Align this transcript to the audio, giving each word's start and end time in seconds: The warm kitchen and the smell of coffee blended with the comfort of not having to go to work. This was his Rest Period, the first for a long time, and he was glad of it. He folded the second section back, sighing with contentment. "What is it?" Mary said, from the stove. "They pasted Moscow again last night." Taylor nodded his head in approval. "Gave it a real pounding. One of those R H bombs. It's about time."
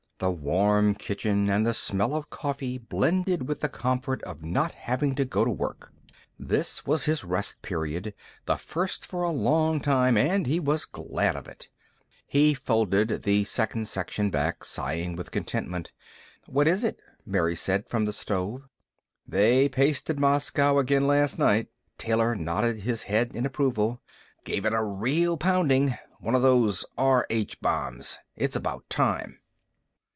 The 0.23 0.29
warm 0.29 0.93
kitchen 0.93 1.49
and 1.49 1.65
the 1.65 1.73
smell 1.73 2.13
of 2.13 2.29
coffee 2.29 2.77
blended 2.77 3.47
with 3.47 3.61
the 3.61 3.69
comfort 3.69 4.21
of 4.21 4.43
not 4.43 4.71
having 4.75 5.15
to 5.15 5.25
go 5.25 5.43
to 5.43 5.49
work. 5.49 5.91
This 6.37 6.85
was 6.85 7.05
his 7.05 7.23
Rest 7.23 7.63
Period, 7.63 8.13
the 8.45 8.55
first 8.55 9.03
for 9.03 9.23
a 9.23 9.31
long 9.31 9.79
time, 9.81 10.17
and 10.17 10.45
he 10.45 10.59
was 10.59 10.85
glad 10.85 11.35
of 11.35 11.47
it. 11.47 11.69
He 12.27 12.53
folded 12.53 13.23
the 13.23 13.45
second 13.45 13.87
section 13.87 14.29
back, 14.29 14.63
sighing 14.63 15.15
with 15.15 15.31
contentment. 15.31 15.91
"What 16.45 16.67
is 16.67 16.83
it?" 16.83 17.01
Mary 17.25 17.55
said, 17.55 17.89
from 17.89 18.05
the 18.05 18.13
stove. 18.13 18.61
"They 19.27 19.69
pasted 19.69 20.19
Moscow 20.19 20.77
again 20.77 21.07
last 21.07 21.39
night." 21.39 21.69
Taylor 21.97 22.35
nodded 22.35 22.81
his 22.81 23.01
head 23.01 23.35
in 23.35 23.43
approval. 23.43 24.03
"Gave 24.43 24.65
it 24.65 24.73
a 24.73 24.83
real 24.83 25.35
pounding. 25.35 25.95
One 26.19 26.35
of 26.35 26.43
those 26.43 26.85
R 26.95 27.25
H 27.31 27.59
bombs. 27.59 28.19
It's 28.35 28.55
about 28.55 28.87
time." 28.87 29.39